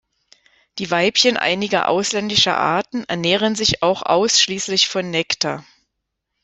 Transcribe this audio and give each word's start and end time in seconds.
Die 0.79 0.89
Weibchen 0.89 1.37
einiger 1.37 1.87
ausländischer 1.87 2.57
Arten 2.57 3.03
ernähren 3.03 3.53
sich 3.53 3.83
auch 3.83 4.01
ausschließlich 4.01 4.87
von 4.87 5.07
Nektar. 5.11 5.63